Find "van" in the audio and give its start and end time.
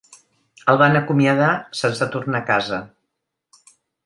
0.81-0.97